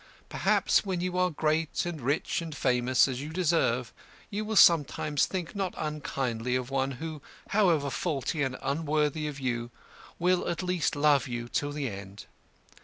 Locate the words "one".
6.71-6.93